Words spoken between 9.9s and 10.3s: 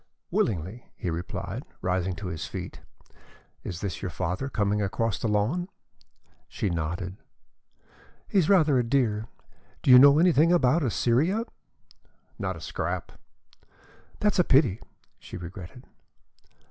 you know